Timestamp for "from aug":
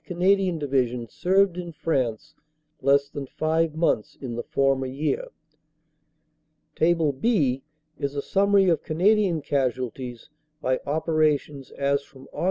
12.01-12.39